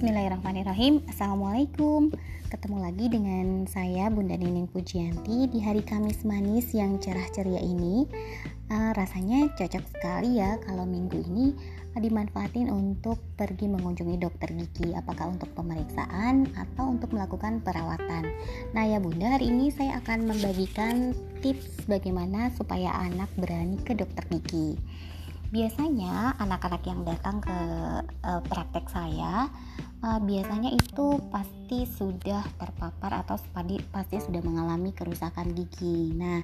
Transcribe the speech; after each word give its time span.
Bismillahirrahmanirrahim. 0.00 1.04
Assalamualaikum. 1.12 2.08
Ketemu 2.48 2.88
lagi 2.88 3.12
dengan 3.12 3.68
saya 3.68 4.08
Bunda 4.08 4.32
Nining 4.32 4.64
Pujianti 4.72 5.44
Di 5.52 5.60
hari 5.60 5.84
Kamis 5.84 6.24
manis 6.24 6.72
yang 6.72 6.96
cerah 6.96 7.28
ceria 7.36 7.60
ini. 7.60 8.08
Uh, 8.72 8.96
Rasanya 8.96 9.52
cocok 9.60 9.84
sekali 9.92 10.40
ya 10.40 10.56
Kalau 10.64 10.88
minggu 10.88 11.20
ini 11.20 11.52
dimanfaatin 12.00 12.72
untuk 12.72 13.20
pergi 13.36 13.68
mengunjungi 13.68 14.16
dokter 14.16 14.48
gigi. 14.56 14.96
Apakah 14.96 15.36
untuk 15.36 15.52
pemeriksaan 15.52 16.48
atau 16.56 16.96
untuk 16.96 17.12
melakukan 17.12 17.60
perawatan? 17.60 18.24
Nah 18.72 18.88
ya 18.88 19.04
Bunda 19.04 19.36
hari 19.36 19.52
ini 19.52 19.68
saya 19.68 20.00
akan 20.00 20.32
membagikan 20.32 21.12
tips 21.44 21.84
bagaimana 21.84 22.48
supaya 22.56 22.88
anak 23.04 23.28
berani 23.36 23.76
ke 23.84 23.92
dokter 23.92 24.24
gigi 24.32 24.80
biasanya 25.50 26.38
anak-anak 26.38 26.82
yang 26.86 27.02
datang 27.02 27.42
ke 27.42 27.58
uh, 28.22 28.40
praktek 28.46 28.86
saya 28.86 29.50
uh, 30.04 30.20
biasanya 30.20 30.72
itu 30.72 31.20
pasti 31.28 31.86
sudah 31.86 32.44
terpapar 32.56 33.22
atau 33.24 33.36
pasti, 33.52 33.76
pasti 33.92 34.16
sudah 34.20 34.42
mengalami 34.42 34.90
kerusakan 34.94 35.52
gigi. 35.52 36.14
Nah, 36.16 36.40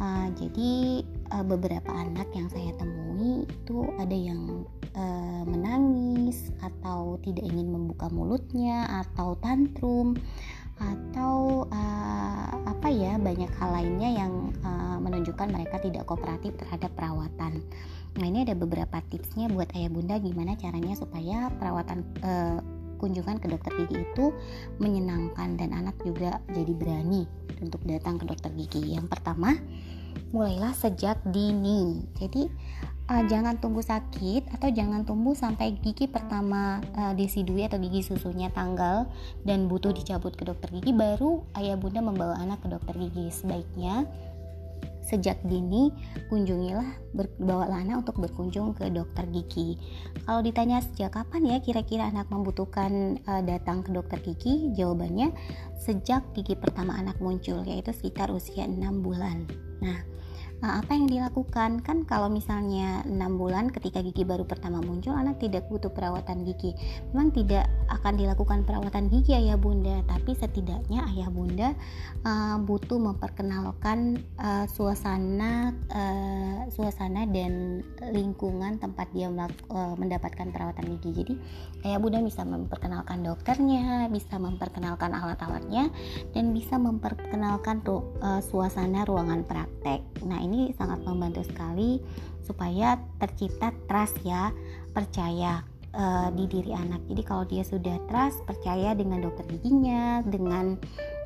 uh, 0.00 0.28
jadi 0.34 1.04
uh, 1.34 1.44
beberapa 1.44 1.90
anak 1.92 2.28
yang 2.34 2.48
saya 2.50 2.72
temui 2.78 3.44
itu 3.46 3.78
ada 4.00 4.16
yang 4.16 4.64
uh, 4.96 5.42
menangis 5.46 6.50
atau 6.62 7.20
tidak 7.22 7.44
ingin 7.44 7.70
membuka 7.70 8.08
mulutnya 8.10 9.04
atau 9.04 9.36
tantrum 9.38 10.16
atau 10.74 11.66
uh, 11.70 12.53
apa 12.84 12.92
ya 12.92 13.16
banyak 13.16 13.48
hal 13.56 13.80
lainnya 13.80 14.10
yang 14.12 14.52
uh, 14.60 15.00
menunjukkan 15.00 15.48
mereka 15.48 15.80
tidak 15.80 16.04
kooperatif 16.04 16.52
terhadap 16.60 16.92
perawatan. 16.92 17.64
Nah 18.20 18.26
ini 18.28 18.44
ada 18.44 18.52
beberapa 18.52 19.00
tipsnya 19.08 19.48
buat 19.48 19.72
ayah 19.72 19.88
bunda 19.88 20.20
gimana 20.20 20.52
caranya 20.52 20.92
supaya 20.92 21.48
perawatan 21.56 22.04
uh, 22.20 22.60
kunjungan 23.00 23.40
ke 23.40 23.48
dokter 23.48 23.72
gigi 23.80 24.04
itu 24.04 24.36
menyenangkan 24.84 25.56
dan 25.56 25.72
anak 25.72 25.96
juga 26.04 26.44
jadi 26.52 26.76
berani 26.76 27.24
untuk 27.64 27.80
datang 27.88 28.20
ke 28.20 28.28
dokter 28.28 28.52
gigi. 28.52 29.00
Yang 29.00 29.16
pertama 29.16 29.56
mulailah 30.36 30.76
sejak 30.76 31.24
dini. 31.24 32.04
Jadi 32.20 32.52
uh, 33.10 33.22
jangan 33.28 33.60
tunggu 33.60 33.84
sakit 33.84 34.48
atau 34.54 34.68
jangan 34.72 35.04
tunggu 35.04 35.36
sampai 35.36 35.76
gigi 35.80 36.08
pertama 36.08 36.80
uh, 36.96 37.12
disidui 37.12 37.64
atau 37.64 37.80
gigi 37.80 38.04
susunya 38.04 38.48
tanggal 38.52 39.08
dan 39.44 39.68
butuh 39.68 39.92
dicabut 39.92 40.32
ke 40.36 40.44
dokter 40.48 40.70
gigi 40.72 40.92
baru 40.94 41.44
ayah 41.60 41.76
bunda 41.76 42.00
membawa 42.00 42.40
anak 42.40 42.64
ke 42.64 42.68
dokter 42.72 42.94
gigi 42.96 43.28
sebaiknya 43.32 44.08
sejak 45.04 45.36
dini 45.44 45.92
kunjungilah 46.32 46.88
bawa 47.36 47.68
anak 47.68 48.08
untuk 48.08 48.24
berkunjung 48.24 48.72
ke 48.72 48.88
dokter 48.88 49.28
gigi. 49.28 49.76
Kalau 50.24 50.40
ditanya 50.40 50.80
sejak 50.80 51.12
kapan 51.12 51.44
ya 51.44 51.56
kira-kira 51.60 52.08
anak 52.08 52.32
membutuhkan 52.32 53.20
uh, 53.28 53.44
datang 53.44 53.84
ke 53.84 53.92
dokter 53.92 54.16
gigi, 54.24 54.72
jawabannya 54.72 55.30
sejak 55.76 56.24
gigi 56.32 56.56
pertama 56.56 56.96
anak 56.96 57.20
muncul 57.20 57.60
yaitu 57.68 57.92
sekitar 57.92 58.32
usia 58.32 58.64
6 58.64 58.80
bulan. 59.04 59.44
Nah, 59.84 60.00
apa 60.64 60.96
yang 60.96 61.10
dilakukan? 61.10 61.84
Kan 61.84 62.08
kalau 62.08 62.32
misalnya 62.32 63.04
6 63.04 63.16
bulan 63.36 63.68
ketika 63.68 64.00
gigi 64.00 64.24
baru 64.24 64.48
pertama 64.48 64.80
muncul, 64.80 65.12
anak 65.12 65.36
tidak 65.42 65.68
butuh 65.68 65.92
perawatan 65.92 66.46
gigi. 66.46 66.72
Memang 67.12 67.34
tidak 67.34 67.68
akan 67.90 68.16
dilakukan 68.16 68.64
perawatan 68.64 69.12
gigi 69.12 69.36
ayah 69.36 69.60
bunda, 69.60 70.00
tapi 70.08 70.32
setidaknya 70.32 71.04
ayah 71.12 71.28
bunda 71.28 71.68
uh, 72.24 72.56
butuh 72.62 72.96
memperkenalkan 72.96 74.22
uh, 74.40 74.64
suasana 74.70 75.76
uh, 75.92 76.64
suasana 76.72 77.28
dan 77.28 77.84
lingkungan 78.14 78.80
tempat 78.80 79.10
dia 79.12 79.28
uh, 79.28 79.94
mendapatkan 79.98 80.48
perawatan 80.54 80.96
gigi. 80.96 81.10
Jadi 81.12 81.34
ayah 81.84 81.98
bunda 81.98 82.22
bisa 82.22 82.46
memperkenalkan 82.46 83.20
dokternya, 83.26 84.06
bisa 84.08 84.38
memperkenalkan 84.38 85.12
alat-alatnya, 85.12 85.90
dan 86.32 86.54
bisa 86.54 86.78
memperkenalkan 86.78 87.82
uh, 87.84 88.40
suasana 88.40 89.02
ruangan 89.02 89.42
praktek. 89.44 90.00
Nah 90.24 90.40
ini 90.40 90.53
ini 90.54 90.70
sangat 90.78 91.02
membantu 91.02 91.42
sekali 91.42 91.98
supaya 92.46 92.94
tercipta 93.18 93.74
trust 93.90 94.14
ya 94.22 94.54
percaya 94.94 95.66
uh, 95.90 96.30
di 96.30 96.46
diri 96.46 96.70
anak. 96.70 97.02
Jadi 97.10 97.22
kalau 97.26 97.44
dia 97.44 97.66
sudah 97.66 97.98
trust 98.06 98.46
percaya 98.46 98.94
dengan 98.94 99.18
dokter 99.18 99.42
giginya 99.50 100.22
dengan 100.22 100.78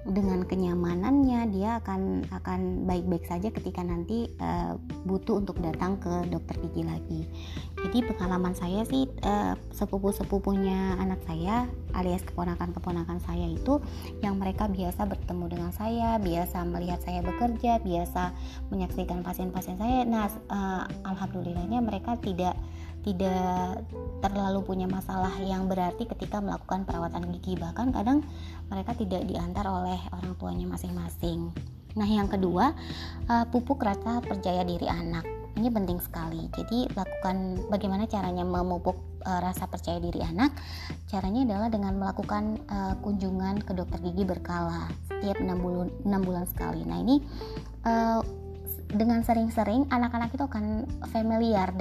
dengan 0.07 0.47
kenyamanannya 0.47 1.51
dia 1.51 1.83
akan 1.83 2.31
akan 2.31 2.87
baik-baik 2.87 3.27
saja 3.27 3.51
ketika 3.51 3.83
nanti 3.83 4.31
uh, 4.39 4.79
butuh 5.05 5.43
untuk 5.43 5.59
datang 5.59 5.99
ke 5.99 6.31
dokter 6.31 6.57
gigi 6.63 6.83
lagi. 6.87 7.21
Jadi 7.79 8.07
pengalaman 8.07 8.55
saya 8.55 8.87
sih 8.87 9.11
uh, 9.27 9.59
sepupu-sepupunya 9.75 10.99
anak 10.99 11.23
saya 11.27 11.67
alias 11.97 12.23
keponakan-keponakan 12.27 13.19
saya 13.25 13.49
itu 13.49 13.81
yang 14.23 14.39
mereka 14.39 14.71
biasa 14.71 15.09
bertemu 15.09 15.45
dengan 15.51 15.71
saya, 15.75 16.21
biasa 16.21 16.63
melihat 16.69 17.01
saya 17.03 17.21
bekerja, 17.25 17.83
biasa 17.83 18.33
menyaksikan 18.71 19.25
pasien-pasien 19.25 19.77
saya. 19.81 20.05
Nah, 20.05 20.29
uh, 20.51 20.85
alhamdulillahnya 21.09 21.81
mereka 21.83 22.15
tidak 22.21 22.55
tidak 23.07 23.83
terlalu 24.19 24.61
punya 24.67 24.87
masalah 24.91 25.33
yang 25.39 25.71
berarti 25.71 26.05
ketika 26.05 26.43
melakukan 26.43 26.83
perawatan 26.83 27.31
gigi. 27.39 27.55
Bahkan 27.55 27.95
kadang 27.95 28.27
mereka 28.69 28.95
tidak 28.99 29.23
diantar 29.27 29.65
oleh 29.67 29.99
orang 30.11 30.35
tuanya 30.37 30.67
masing-masing. 30.67 31.55
Nah 31.95 32.09
yang 32.09 32.31
kedua 32.31 32.75
uh, 33.31 33.45
pupuk 33.49 33.83
rasa 33.83 34.23
percaya 34.23 34.63
diri 34.67 34.87
anak. 34.91 35.25
Ini 35.59 35.75
penting 35.75 35.99
sekali. 35.99 36.47
Jadi 36.55 36.87
lakukan 36.95 37.67
bagaimana 37.67 38.07
caranya 38.07 38.47
memupuk 38.47 38.95
uh, 39.27 39.41
rasa 39.43 39.67
percaya 39.67 39.99
diri 39.99 40.23
anak? 40.23 40.55
Caranya 41.11 41.43
adalah 41.43 41.69
dengan 41.71 41.99
melakukan 41.99 42.63
uh, 42.71 42.95
kunjungan 43.03 43.67
ke 43.67 43.75
dokter 43.75 43.99
gigi 44.03 44.23
berkala 44.23 44.87
setiap 45.11 45.43
6 45.43 45.51
bulan 45.59 45.91
6 46.07 46.27
bulan 46.27 46.45
sekali. 46.47 46.83
Nah 46.87 46.99
ini 47.03 47.17
dengan 48.89 49.21
sering-sering 49.25 49.89
anak-anak 49.89 50.33
itu 50.33 50.45
akan 50.45 50.85
familiar 51.09 51.73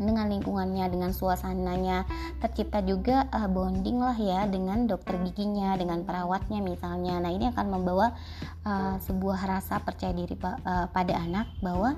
dengan 0.00 0.32
lingkungannya 0.32 0.88
dengan 0.88 1.12
suasananya. 1.12 2.08
Tercipta 2.40 2.80
juga 2.80 3.28
uh, 3.30 3.46
bonding 3.46 4.00
lah 4.00 4.16
ya 4.16 4.48
dengan 4.48 4.88
dokter 4.88 5.20
giginya 5.20 5.76
dengan 5.76 6.02
perawatnya 6.08 6.64
misalnya. 6.64 7.20
Nah 7.20 7.30
ini 7.30 7.52
akan 7.52 7.66
membawa 7.68 8.16
uh, 8.64 8.96
sebuah 9.04 9.44
rasa 9.44 9.84
percaya 9.84 10.16
diri 10.16 10.34
uh, 10.40 10.88
pada 10.88 11.20
anak 11.20 11.52
bahwa 11.60 11.92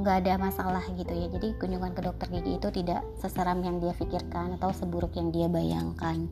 nggak 0.00 0.16
uh, 0.16 0.20
ada 0.24 0.32
masalah 0.40 0.84
gitu 0.94 1.12
ya. 1.12 1.26
Jadi 1.28 1.58
kunjungan 1.60 1.92
ke 1.92 2.00
dokter 2.00 2.30
gigi 2.32 2.56
itu 2.56 2.68
tidak 2.70 3.04
seseram 3.20 3.60
yang 3.60 3.76
dia 3.82 3.92
pikirkan 3.92 4.56
atau 4.56 4.72
seburuk 4.72 5.12
yang 5.18 5.28
dia 5.34 5.50
bayangkan. 5.50 6.30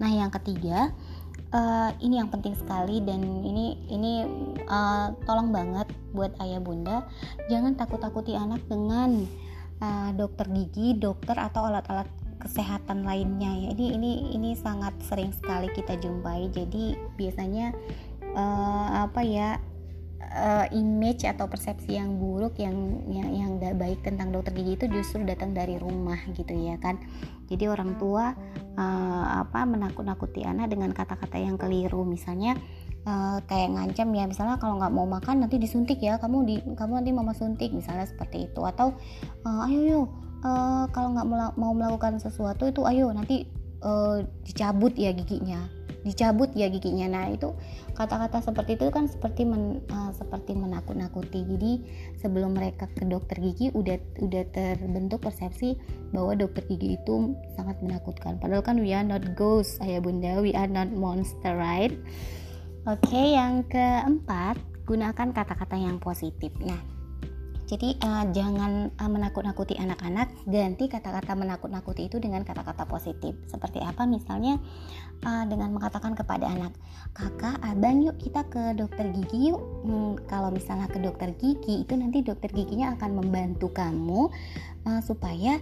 Nah 0.00 0.08
yang 0.08 0.32
ketiga 0.32 0.94
uh, 1.54 1.90
ini 2.02 2.18
yang 2.18 2.28
penting 2.28 2.58
sekali 2.58 2.98
dan 3.04 3.20
ini 3.46 3.78
ini 3.92 4.12
uh, 4.66 5.14
tolong 5.28 5.54
banget 5.54 5.86
buat 6.16 6.34
ayah 6.42 6.60
bunda. 6.62 7.06
Jangan 7.52 7.78
takut-takuti 7.78 8.34
anak 8.34 8.64
dengan 8.66 9.26
uh, 9.84 10.10
dokter 10.16 10.48
gigi, 10.48 10.96
dokter 10.96 11.36
atau 11.36 11.68
alat-alat 11.68 12.08
kesehatan 12.40 13.04
lainnya 13.04 13.52
ya. 13.52 13.68
Ini 13.76 13.86
ini 14.00 14.12
ini 14.36 14.50
sangat 14.56 14.96
sering 15.04 15.32
sekali 15.36 15.68
kita 15.72 16.00
jumpai. 16.00 16.48
Jadi 16.52 16.96
biasanya 17.16 17.72
uh, 18.32 19.08
apa 19.08 19.20
ya 19.24 19.60
uh, 20.20 20.66
image 20.72 21.24
atau 21.24 21.48
persepsi 21.48 21.96
yang 21.96 22.16
buruk 22.20 22.56
yang 22.60 23.04
yang 23.08 23.30
yang 23.32 23.50
gak 23.60 23.76
baik 23.80 24.00
tentang 24.04 24.32
dokter 24.32 24.52
gigi 24.52 24.76
itu 24.76 24.86
justru 24.92 25.24
datang 25.24 25.52
dari 25.52 25.76
rumah 25.80 26.18
gitu 26.32 26.52
ya 26.52 26.76
kan. 26.80 27.00
Jadi 27.44 27.68
orang 27.68 28.00
tua 28.00 28.32
uh, 28.76 29.26
apa 29.44 29.68
menakut-nakuti 29.68 30.44
anak 30.48 30.72
dengan 30.72 30.92
kata-kata 30.96 31.36
yang 31.36 31.60
keliru 31.60 32.04
misalnya 32.08 32.56
uh, 33.04 33.38
kayak 33.46 33.72
ngancam 33.76 34.08
ya 34.16 34.24
misalnya 34.28 34.56
kalau 34.58 34.80
nggak 34.80 34.92
mau 34.92 35.06
makan 35.06 35.44
nanti 35.44 35.60
disuntik 35.60 36.00
ya 36.00 36.16
kamu 36.18 36.36
di 36.44 36.54
kamu 36.74 37.00
nanti 37.00 37.10
mama 37.12 37.32
suntik 37.36 37.70
misalnya 37.70 38.08
seperti 38.08 38.50
itu. 38.50 38.60
Atau 38.64 38.96
uh, 39.44 39.66
ayo 39.68 39.80
yo 39.84 40.00
uh, 40.44 40.84
kalau 40.90 41.14
nggak 41.16 41.56
mau 41.56 41.72
melakukan 41.72 42.18
sesuatu 42.18 42.68
itu 42.68 42.82
ayo 42.88 43.12
nanti 43.12 43.48
uh, 43.84 44.24
dicabut 44.44 44.96
ya 44.96 45.12
giginya. 45.12 45.68
Dicabut 46.04 46.52
ya 46.52 46.68
giginya. 46.68 47.08
Nah 47.08 47.32
itu 47.32 47.56
kata-kata 47.96 48.44
seperti 48.44 48.76
itu 48.76 48.92
kan 48.92 49.08
seperti 49.08 49.48
men, 49.48 49.80
uh, 49.88 50.12
seperti 50.12 50.52
menakut-nakuti. 50.52 51.48
Jadi 51.48 51.72
sebelum 52.20 52.52
mereka 52.52 52.92
ke 52.92 53.08
dokter 53.08 53.40
gigi 53.40 53.72
udah 53.72 53.96
udah 54.20 54.44
terbentuk 54.52 55.24
persepsi 55.24 55.80
bahwa 56.12 56.36
dokter 56.36 56.60
gigi 56.68 57.00
itu 57.00 57.32
sangat 57.56 57.80
menakutkan. 57.80 58.36
Padahal 58.36 58.60
kan 58.60 58.76
we 58.84 58.92
are 58.92 59.04
not 59.04 59.24
ghost 59.32 59.80
ayah 59.80 60.04
bunda. 60.04 60.44
We 60.44 60.52
are 60.52 60.68
not 60.68 60.92
monster 60.92 61.56
right 61.56 61.96
Oke, 62.84 63.32
yang 63.32 63.64
keempat, 63.64 64.60
gunakan 64.84 65.32
kata-kata 65.32 65.72
yang 65.72 65.96
positif. 65.96 66.52
Nah, 66.60 66.76
jadi 67.64 67.96
uh, 67.96 68.28
jangan 68.28 68.92
uh, 69.00 69.08
menakut-nakuti 69.08 69.72
anak-anak, 69.80 70.28
ganti 70.44 70.92
kata-kata 70.92 71.32
menakut-nakuti 71.32 72.12
itu 72.12 72.20
dengan 72.20 72.44
kata-kata 72.44 72.84
positif. 72.84 73.40
Seperti 73.48 73.80
apa? 73.80 74.04
Misalnya 74.04 74.60
uh, 75.24 75.48
dengan 75.48 75.72
mengatakan 75.72 76.12
kepada 76.12 76.44
anak, 76.44 76.76
"Kakak, 77.16 77.56
Abang, 77.64 78.04
yuk 78.04 78.20
kita 78.20 78.44
ke 78.52 78.76
dokter 78.76 79.08
gigi 79.16 79.48
yuk." 79.48 79.64
Hmm, 79.88 80.20
kalau 80.28 80.52
misalnya 80.52 80.84
ke 80.84 81.00
dokter 81.00 81.32
gigi, 81.40 81.88
itu 81.88 81.96
nanti 81.96 82.20
dokter 82.20 82.52
giginya 82.52 82.92
akan 83.00 83.16
membantu 83.16 83.72
kamu 83.72 84.28
uh, 84.84 85.00
supaya 85.00 85.56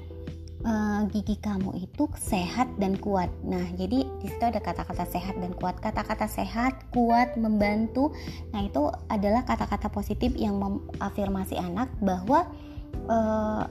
uh, 0.67 1.01
gigi 1.11 1.37
kamu 1.39 1.75
itu 1.79 2.07
sehat 2.19 2.71
dan 2.79 2.99
kuat. 2.99 3.31
Nah, 3.43 3.63
jadi 3.75 4.07
di 4.07 4.27
situ 4.27 4.43
ada 4.43 4.63
kata-kata 4.63 5.05
sehat 5.07 5.39
dan 5.39 5.53
kuat. 5.59 5.79
Kata-kata 5.83 6.27
sehat, 6.31 6.89
kuat, 6.95 7.35
membantu. 7.39 8.15
Nah, 8.55 8.63
itu 8.67 8.91
adalah 9.11 9.43
kata-kata 9.47 9.91
positif 9.91 10.35
yang 10.39 10.59
mengafirmasi 10.59 11.59
anak 11.59 11.91
bahwa 11.99 12.47
uh, 13.11 13.67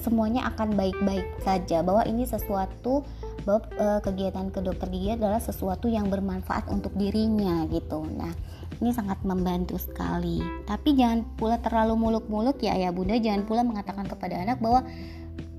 semuanya 0.00 0.48
akan 0.52 0.76
baik-baik 0.76 1.28
saja. 1.44 1.84
Bahwa 1.84 2.04
ini 2.08 2.24
sesuatu 2.24 3.04
bahwa 3.48 3.64
uh, 3.80 4.00
kegiatan 4.04 4.52
ke 4.52 4.60
dokter 4.60 4.88
gigi 4.92 5.16
adalah 5.16 5.40
sesuatu 5.40 5.88
yang 5.88 6.12
bermanfaat 6.12 6.68
untuk 6.68 6.92
dirinya 6.96 7.64
gitu. 7.72 8.04
Nah, 8.04 8.32
ini 8.80 8.92
sangat 8.96 9.20
membantu 9.24 9.76
sekali. 9.76 10.40
Tapi 10.64 10.96
jangan 10.96 11.24
pula 11.36 11.60
terlalu 11.60 11.96
muluk-muluk 12.00 12.60
ya 12.64 12.76
ya 12.76 12.92
bunda. 12.92 13.16
Jangan 13.16 13.44
pula 13.44 13.60
mengatakan 13.64 14.08
kepada 14.08 14.40
anak 14.40 14.60
bahwa 14.60 14.84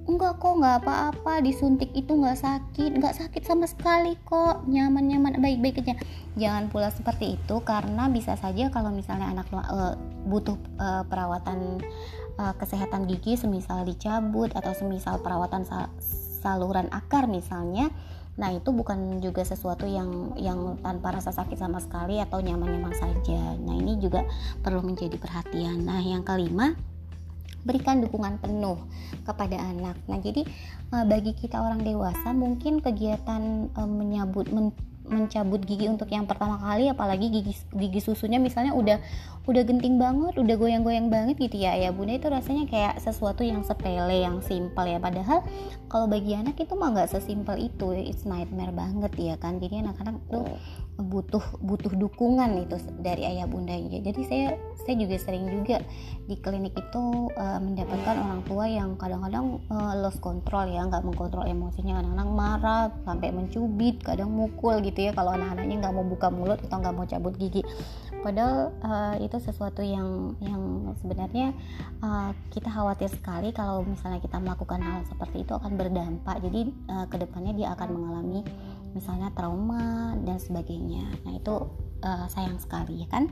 enggak 0.09 0.41
kok 0.41 0.57
nggak 0.57 0.77
apa-apa. 0.85 1.43
Disuntik 1.43 1.91
itu 1.93 2.11
nggak 2.13 2.39
sakit. 2.39 2.91
Nggak 2.97 3.17
sakit 3.17 3.41
sama 3.45 3.65
sekali 3.65 4.17
kok. 4.25 4.65
Nyaman-nyaman 4.65 5.37
baik-baik 5.41 5.81
aja. 5.85 5.97
Jangan 6.39 6.71
pula 6.71 6.89
seperti 6.89 7.35
itu 7.35 7.55
karena 7.61 8.07
bisa 8.07 8.39
saja 8.39 8.71
kalau 8.71 8.89
misalnya 8.93 9.29
anak 9.29 9.47
uh, 9.51 9.99
butuh 10.25 10.55
uh, 10.79 11.03
perawatan 11.09 11.83
uh, 12.39 12.53
kesehatan 12.55 13.09
gigi 13.09 13.35
semisal 13.35 13.83
dicabut 13.83 14.53
atau 14.55 14.71
semisal 14.71 15.19
perawatan 15.19 15.67
sal 15.67 15.91
saluran 16.41 16.89
akar 16.89 17.29
misalnya 17.29 17.93
nah 18.39 18.49
itu 18.49 18.71
bukan 18.71 19.19
juga 19.19 19.43
sesuatu 19.43 19.83
yang 19.85 20.33
yang 20.39 20.79
tanpa 20.79 21.13
rasa 21.13 21.35
sakit 21.35 21.59
sama 21.59 21.83
sekali 21.83 22.17
atau 22.17 22.39
nyaman-nyaman 22.39 22.95
saja. 22.95 23.59
Nah 23.59 23.75
ini 23.75 23.99
juga 23.99 24.23
perlu 24.63 24.79
menjadi 24.81 25.19
perhatian. 25.19 25.83
Nah 25.83 25.99
yang 25.99 26.23
kelima 26.23 26.73
berikan 27.61 28.01
dukungan 28.01 28.41
penuh 28.41 28.77
kepada 29.23 29.57
anak. 29.61 29.97
Nah, 30.09 30.17
jadi 30.17 30.45
uh, 30.93 31.05
bagi 31.05 31.37
kita 31.37 31.61
orang 31.61 31.85
dewasa 31.85 32.33
mungkin 32.33 32.81
kegiatan 32.81 33.69
uh, 33.73 33.89
menyabut 33.89 34.49
men 34.49 34.73
mencabut 35.11 35.61
gigi 35.67 35.91
untuk 35.91 36.07
yang 36.07 36.23
pertama 36.23 36.57
kali 36.57 36.87
apalagi 36.87 37.27
gigi 37.27 37.53
gigi 37.75 37.99
susunya 37.99 38.39
misalnya 38.39 38.71
udah 38.71 38.97
udah 39.49 39.63
genting 39.65 39.97
banget 39.97 40.37
udah 40.37 40.55
goyang-goyang 40.55 41.09
banget 41.11 41.35
gitu 41.41 41.61
ya. 41.61 41.75
Ya 41.75 41.89
bunda 41.91 42.15
itu 42.15 42.29
rasanya 42.31 42.69
kayak 42.69 43.01
sesuatu 43.03 43.41
yang 43.41 43.65
sepele 43.67 44.23
yang 44.23 44.39
simpel 44.45 44.85
ya. 44.85 45.01
Padahal 45.01 45.43
kalau 45.91 46.05
bagi 46.05 46.37
anak 46.37 46.55
itu 46.61 46.73
mah 46.77 46.93
nggak 46.93 47.11
sesimpel 47.11 47.57
itu. 47.57 47.91
It's 47.93 48.23
nightmare 48.23 48.71
banget 48.71 49.11
ya 49.17 49.35
kan. 49.41 49.57
Jadi 49.59 49.83
anak-anak 49.83 50.15
tuh 50.29 50.45
butuh 51.01 51.41
butuh 51.65 51.97
dukungan 51.97 52.61
itu 52.61 52.77
dari 53.01 53.25
ayah 53.25 53.49
bunda 53.49 53.73
jadi 53.73 54.21
saya 54.27 54.47
saya 54.85 54.95
juga 55.01 55.17
sering 55.17 55.49
juga 55.49 55.81
di 56.29 56.37
klinik 56.37 56.77
itu 56.77 57.03
uh, 57.33 57.57
mendapatkan 57.57 58.17
orang 58.21 58.41
tua 58.45 58.65
yang 58.69 58.93
kadang-kadang 59.01 59.57
uh, 59.73 59.93
lost 59.97 60.21
control 60.21 60.69
ya 60.69 60.85
nggak 60.85 61.01
mengkontrol 61.01 61.45
emosinya. 61.49 62.01
Anak-anak 62.05 62.29
marah 62.29 62.83
sampai 63.03 63.33
mencubit 63.33 64.01
kadang 64.05 64.29
mukul 64.29 64.81
gitu 64.85 65.00
ya 65.07 65.11
kalau 65.17 65.33
anak-anaknya 65.33 65.81
nggak 65.81 65.93
mau 65.95 66.05
buka 66.05 66.27
mulut 66.29 66.59
atau 66.61 66.77
nggak 66.77 66.95
mau 66.95 67.05
cabut 67.07 67.33
gigi. 67.39 67.65
Padahal 68.21 68.69
uh, 68.85 69.15
itu 69.17 69.41
sesuatu 69.41 69.81
yang 69.81 70.37
yang 70.43 70.93
sebenarnya 71.01 71.57
uh, 72.05 72.29
kita 72.53 72.69
khawatir 72.69 73.09
sekali 73.09 73.49
kalau 73.49 73.81
misalnya 73.81 74.21
kita 74.21 74.37
melakukan 74.37 74.77
hal 74.77 75.01
seperti 75.09 75.41
itu 75.41 75.53
akan 75.57 75.73
berdampak. 75.73 76.37
Jadi 76.45 76.69
uh, 76.91 77.05
ke 77.09 77.17
depannya 77.17 77.53
dia 77.57 77.67
akan 77.73 77.89
mengalami 77.97 78.45
misalnya 78.93 79.33
trauma 79.33 80.13
dan 80.21 80.37
sebagainya. 80.37 81.07
Nah 81.25 81.33
itu 81.33 81.55
uh, 82.03 82.25
sayang 82.29 82.57
sekali 82.61 83.05
ya 83.05 83.07
kan 83.09 83.29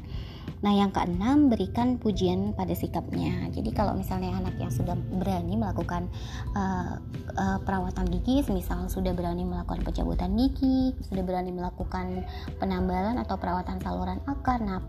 nah 0.60 0.74
yang 0.76 0.92
keenam 0.92 1.48
berikan 1.48 2.02
pujian 2.02 2.52
pada 2.58 2.74
sikapnya 2.76 3.48
jadi 3.54 3.70
kalau 3.72 3.96
misalnya 3.96 4.36
anak 4.36 4.58
yang 4.60 4.74
sudah 4.74 4.98
berani 5.22 5.56
melakukan 5.56 6.10
uh, 6.58 7.00
uh, 7.38 7.58
perawatan 7.64 8.10
gigi 8.12 8.44
misal 8.52 8.90
sudah 8.92 9.16
berani 9.16 9.46
melakukan 9.48 9.86
pencabutan 9.86 10.36
gigi 10.36 10.98
sudah 11.06 11.24
berani 11.24 11.56
melakukan 11.56 12.28
penambalan 12.60 13.22
atau 13.22 13.40
perawatan 13.40 13.80
saluran 13.80 14.20
akar 14.28 14.60
nah 14.60 14.84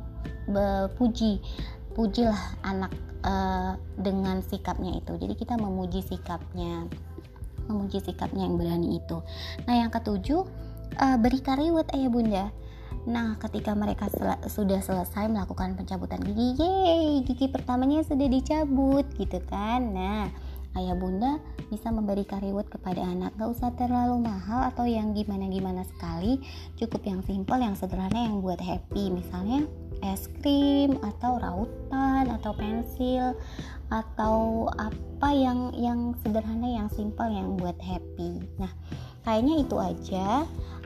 puji 0.99 1.39
pujilah 1.95 2.59
anak 2.67 2.91
uh, 3.23 3.79
dengan 3.95 4.43
sikapnya 4.43 4.99
itu 4.99 5.13
jadi 5.23 5.35
kita 5.39 5.55
memuji 5.55 6.03
sikapnya 6.03 6.91
memuji 7.71 8.03
sikapnya 8.03 8.51
yang 8.51 8.59
berani 8.59 8.99
itu. 8.99 9.23
Nah, 9.65 9.75
yang 9.79 9.95
ketujuh, 9.95 10.43
uh, 10.99 11.17
berikan 11.23 11.63
reward 11.63 11.87
ayah 11.95 12.11
bunda. 12.11 12.45
Nah, 13.09 13.41
ketika 13.41 13.73
mereka 13.73 14.13
sel 14.13 14.37
sudah 14.47 14.81
selesai 14.85 15.27
melakukan 15.33 15.75
pencabutan 15.75 16.21
gigi, 16.21 16.61
yeay, 16.61 17.25
gigi 17.25 17.49
pertamanya 17.49 18.05
sudah 18.05 18.29
dicabut 18.29 19.09
gitu 19.17 19.41
kan. 19.49 19.95
Nah, 19.95 20.29
ayah 20.77 20.95
bunda 20.95 21.41
bisa 21.73 21.89
memberikan 21.89 22.45
reward 22.45 22.69
kepada 22.69 23.01
anak. 23.03 23.35
Gak 23.41 23.51
usah 23.51 23.71
terlalu 23.75 24.21
mahal 24.21 24.69
atau 24.71 24.85
yang 24.85 25.17
gimana-gimana 25.17 25.83
sekali, 25.89 26.39
cukup 26.77 27.03
yang 27.07 27.21
simple, 27.25 27.59
yang 27.59 27.75
sederhana, 27.75 28.29
yang 28.29 28.45
buat 28.45 28.61
happy. 28.61 29.11
Misalnya 29.11 29.65
es 30.01 30.29
krim 30.41 30.97
atau 31.05 31.37
rautan 31.37 32.25
atau 32.33 32.53
pensil 32.57 33.37
atau 33.93 34.67
apa 34.81 35.29
yang 35.35 35.75
yang 35.77 36.17
sederhana 36.25 36.65
yang 36.65 36.89
simple 36.89 37.29
yang 37.29 37.59
buat 37.61 37.77
happy 37.83 38.41
nah 38.57 38.73
kayaknya 39.27 39.55
itu 39.61 39.77
aja 39.77 40.27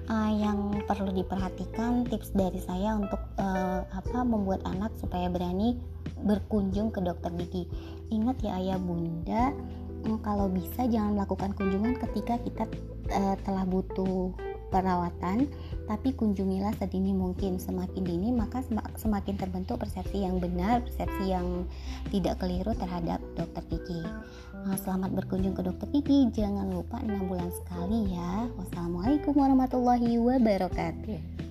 uh, 0.08 0.32
yang 0.34 0.82
perlu 0.84 1.10
diperhatikan 1.12 2.08
tips 2.08 2.32
dari 2.34 2.60
saya 2.60 2.96
untuk 2.96 3.20
uh, 3.40 3.84
apa 3.88 4.18
membuat 4.24 4.64
anak 4.68 4.92
supaya 5.00 5.28
berani 5.28 5.76
berkunjung 6.24 6.92
ke 6.94 7.00
dokter 7.04 7.32
gigi 7.36 7.64
ingat 8.12 8.40
ya 8.40 8.56
ayah 8.60 8.78
bunda 8.80 9.52
mm, 10.04 10.20
kalau 10.24 10.48
bisa 10.48 10.86
jangan 10.88 11.16
melakukan 11.16 11.52
kunjungan 11.56 11.96
ketika 12.08 12.40
kita 12.40 12.64
uh, 13.12 13.36
telah 13.44 13.64
butuh 13.68 14.32
perawatan, 14.74 15.46
tapi 15.86 16.10
kunjungilah 16.18 16.74
sedini 16.82 17.14
mungkin. 17.14 17.62
Semakin 17.62 18.02
dini 18.02 18.34
maka 18.34 18.66
semakin 18.98 19.38
terbentuk 19.38 19.78
persepsi 19.78 20.26
yang 20.26 20.42
benar, 20.42 20.82
persepsi 20.82 21.30
yang 21.30 21.62
tidak 22.10 22.42
keliru 22.42 22.74
terhadap 22.74 23.22
dokter 23.38 23.62
gigi. 23.70 24.02
Nah, 24.64 24.81
selamat 24.81 25.12
berkunjung 25.12 25.52
ke 25.52 25.61
dokter 25.61 25.93
gigi. 25.93 26.25
Jangan 26.32 26.72
lupa 26.72 26.96
6 27.05 27.28
bulan 27.28 27.52
sekali 27.52 28.16
ya. 28.16 28.49
Wassalamualaikum 28.56 29.37
warahmatullahi 29.37 30.16
wabarakatuh. 30.16 31.44